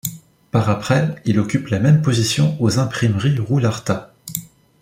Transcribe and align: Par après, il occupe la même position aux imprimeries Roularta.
Par 0.49 0.67
après, 0.71 1.21
il 1.25 1.39
occupe 1.39 1.67
la 1.67 1.77
même 1.77 2.01
position 2.01 2.57
aux 2.59 2.79
imprimeries 2.79 3.37
Roularta. 3.37 4.15